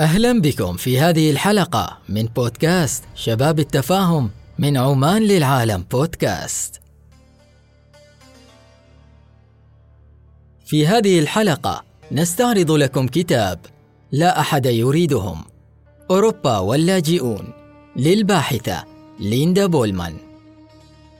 [0.00, 6.80] أهلا بكم في هذه الحلقة من بودكاست شباب التفاهم من عمان للعالم بودكاست.
[10.64, 13.58] في هذه الحلقة نستعرض لكم كتاب
[14.12, 15.44] لا أحد يريدهم
[16.10, 17.52] أوروبا واللاجئون
[17.96, 18.84] للباحثة
[19.20, 20.14] ليندا بولمان.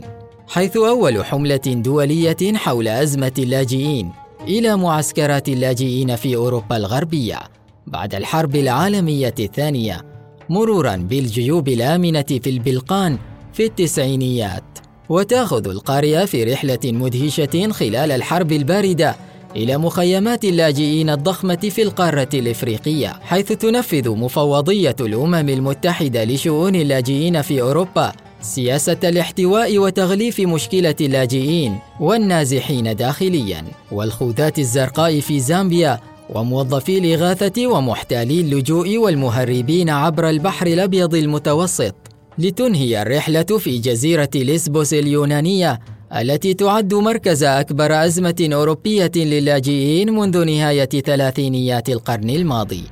[0.48, 4.12] حيث أول حملة دولية حول أزمة اللاجئين
[4.48, 7.38] إلى معسكرات اللاجئين في أوروبا الغربية
[7.86, 10.04] بعد الحرب العالمية الثانية
[10.48, 13.18] مرورا بالجيوب الآمنة في البلقان
[13.52, 14.64] في التسعينيات.
[15.08, 19.16] وتأخذ القارئة في رحلة مدهشة خلال الحرب الباردة
[19.56, 27.60] إلى مخيمات اللاجئين الضخمة في القارة الإفريقية، حيث تنفذ مفوضية الأمم المتحدة لشؤون اللاجئين في
[27.62, 36.00] أوروبا سياسة الاحتواء وتغليف مشكلة اللاجئين والنازحين داخليا، والخوذات الزرقاء في زامبيا
[36.34, 41.94] وموظفي الإغاثة ومحتالي اللجوء والمهربين عبر البحر الأبيض المتوسط
[42.38, 45.78] لتنهي الرحلة في جزيرة ليسبوس اليونانية
[46.16, 52.82] التي تعد مركز أكبر أزمة أوروبية للاجئين منذ نهاية ثلاثينيات القرن الماضي.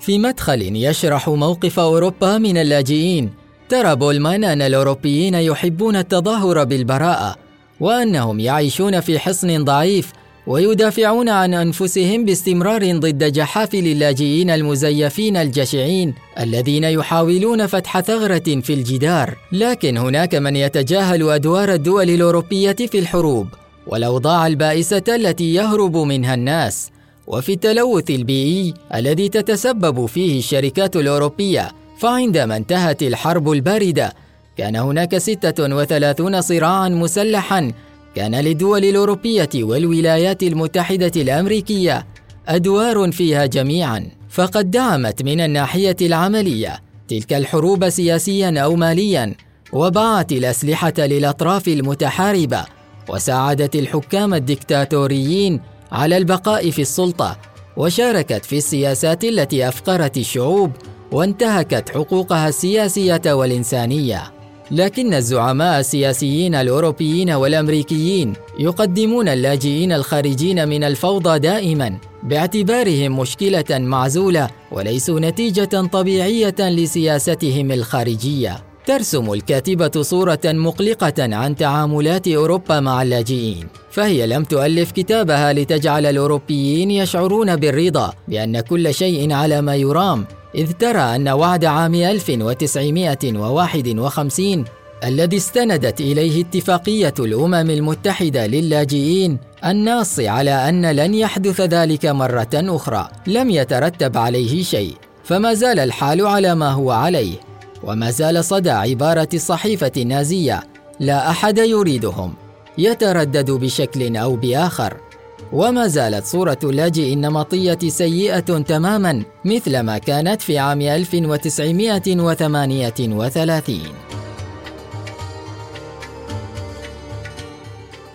[0.00, 3.30] في مدخل يشرح موقف أوروبا من اللاجئين،
[3.68, 7.36] ترى بولمان أن الأوروبيين يحبون التظاهر بالبراءة،
[7.80, 10.12] وأنهم يعيشون في حصن ضعيف
[10.46, 19.36] ويدافعون عن أنفسهم باستمرار ضد جحافل اللاجئين المزيفين الجشعين الذين يحاولون فتح ثغرة في الجدار.
[19.52, 23.46] لكن هناك من يتجاهل أدوار الدول الأوروبية في الحروب
[23.86, 26.90] والأوضاع البائسة التي يهرب منها الناس.
[27.26, 34.12] وفي التلوث البيئي الذي تتسبب فيه الشركات الأوروبية فعندما انتهت الحرب الباردة
[34.56, 37.72] كان هناك 36 صراعا مسلحا
[38.16, 42.06] كان للدول الأوروبية والولايات المتحدة الأمريكية
[42.48, 49.34] أدوار فيها جميعا فقد دعمت من الناحية العملية تلك الحروب سياسيا أو ماليا
[49.72, 52.64] وباعت الأسلحة للأطراف المتحاربة
[53.08, 55.60] وساعدت الحكام الدكتاتوريين
[55.92, 57.36] على البقاء في السلطة
[57.76, 60.70] وشاركت في السياسات التي أفقرت الشعوب
[61.12, 64.35] وانتهكت حقوقها السياسية والإنسانية.
[64.70, 75.20] لكن الزعماء السياسيين الأوروبيين والأمريكيين يقدمون اللاجئين الخارجين من الفوضى دائما باعتبارهم مشكلة معزولة وليسوا
[75.20, 78.64] نتيجة طبيعية لسياستهم الخارجية.
[78.86, 86.90] ترسم الكاتبة صورة مقلقة عن تعاملات أوروبا مع اللاجئين فهي لم تؤلف كتابها لتجعل الأوروبيين
[86.90, 90.26] يشعرون بالرضا بأن كل شيء على ما يرام.
[90.56, 94.64] إذ ترى أن وعد عام 1951
[95.04, 103.08] الذي استندت إليه اتفاقية الأمم المتحدة للاجئين الناص على أن لن يحدث ذلك مرة أخرى
[103.26, 107.34] لم يترتب عليه شيء فما زال الحال على ما هو عليه
[107.82, 110.62] وما زال صدى عبارة الصحيفة النازية
[111.00, 112.34] لا أحد يريدهم
[112.78, 115.05] يتردد بشكل أو بآخر.
[115.52, 123.80] وما زالت صورة اللاجئ النمطية سيئة تماما مثل ما كانت في عام 1938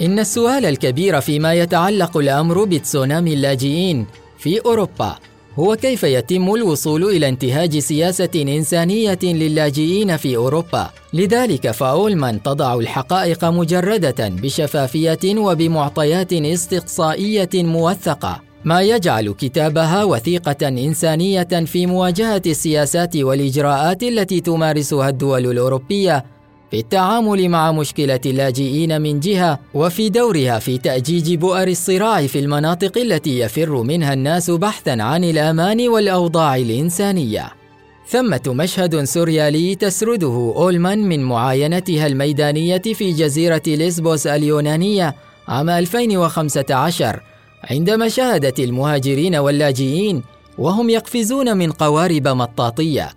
[0.01, 4.05] إن السؤال الكبير فيما يتعلق الأمر بتسونامي اللاجئين
[4.37, 5.15] في أوروبا
[5.59, 13.45] هو كيف يتم الوصول إلى انتهاج سياسة إنسانية للاجئين في أوروبا؟ لذلك فأولمان تضع الحقائق
[13.45, 18.41] مجردة بشفافية وبمعطيات استقصائية موثقة.
[18.65, 26.25] ما يجعل كتابها وثيقة إنسانية في مواجهة السياسات والإجراءات التي تمارسها الدول الأوروبية
[26.71, 32.97] في التعامل مع مشكلة اللاجئين من جهة وفي دورها في تأجيج بؤر الصراع في المناطق
[32.97, 37.51] التي يفر منها الناس بحثا عن الأمان والأوضاع الإنسانية.
[38.07, 45.15] ثمة مشهد سوريالي تسرده أولمان من معاينتها الميدانية في جزيرة ليسبوس اليونانية
[45.47, 47.21] عام 2015
[47.63, 50.23] عندما شاهدت المهاجرين واللاجئين
[50.57, 53.09] وهم يقفزون من قوارب مطاطية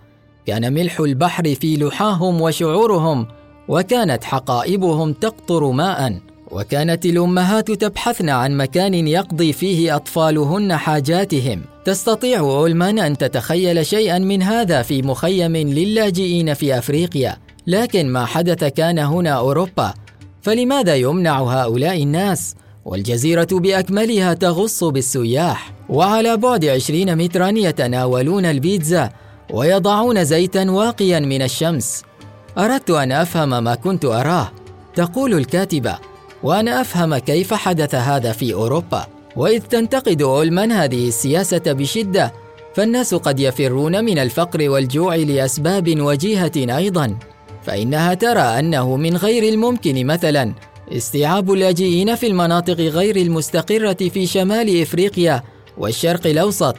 [0.45, 3.27] كان ملح البحر في لحاهم وشعورهم
[3.67, 6.19] وكانت حقائبهم تقطر ماء
[6.51, 11.61] وكانت الأمهات تبحثن عن مكان يقضي فيه أطفالهن حاجاتهم.
[11.85, 18.63] تستطيع اولمان أن تتخيل شيئا من هذا في مخيم للاجئين في أفريقيا لكن ما حدث
[18.63, 19.93] كان هنا أوروبا.
[20.41, 25.73] فلماذا يمنع هؤلاء الناس؟ والجزيرة بأكملها تغص بالسياح.
[25.89, 29.09] وعلى بعد عشرين مترا يتناولون البيتزا
[29.53, 32.03] ويضعون زيتا واقيا من الشمس.
[32.57, 34.51] أردت أن أفهم ما كنت أراه.
[34.95, 35.97] تقول الكاتبة
[36.43, 42.33] وأنا أفهم كيف حدث هذا في أوروبا وإذ تنتقد أولمان هذه السياسة بشدة
[42.75, 47.17] فالناس قد يفرون من الفقر والجوع لأسباب وجيهة أيضا.
[47.65, 50.53] فإنها ترى أنه من غير الممكن مثلا
[50.91, 55.43] استيعاب اللاجئين في المناطق غير المستقرة في شمال إفريقيا
[55.77, 56.75] والشرق الأوسط.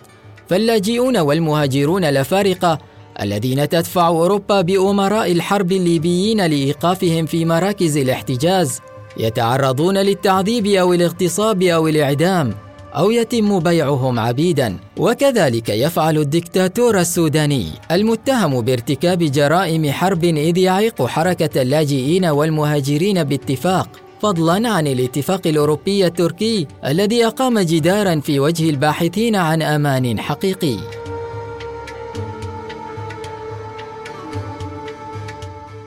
[0.49, 2.79] فاللاجئون والمهاجرون الافارقه
[3.23, 8.81] الذين تدفع أوروبا بأمراء الحرب الليبيين لإيقافهم في مراكز الاحتجاز
[9.17, 12.55] يتعرضون للتعذيب أو الاغتصاب أو الإعدام
[12.97, 14.77] أو يتم بيعهم عبيدا.
[14.99, 23.89] وكذلك يفعل الدكتاتور السوداني المتهم بارتكاب جرائم حرب إذ يعيق حركة اللاجئين والمهاجرين باتفاق
[24.23, 30.77] فضلا عن الاتفاق الأوروبي التركي الذي أقام جدارا في وجه الباحثين عن أمان حقيقي.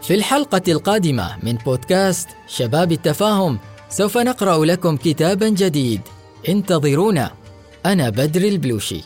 [0.10, 3.60] في الحلقة القادمة من بودكاست شباب التفاهم
[3.90, 6.02] سوف نقرأ لكم كتابا جديد.
[6.50, 7.32] انتظرونا.
[7.86, 9.02] أنا بدر البلوشي.